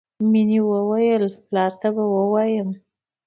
مینې 0.31 0.59
وویل 0.71 1.23
چې 1.33 1.39
پلار 1.45 1.71
ته 1.81 1.87
به 1.95 2.03
ووایم 2.13 2.69